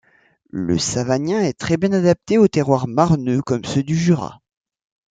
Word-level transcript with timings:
Le 0.49 0.79
savagnin 0.79 1.41
est 1.41 1.53
très 1.53 1.77
bien 1.77 1.91
adapté 1.91 2.39
aux 2.39 2.47
terroirs 2.47 2.87
marneux 2.87 3.43
comme 3.43 3.63
ceux 3.65 3.83
du 3.83 3.95
Jura. 3.95 4.41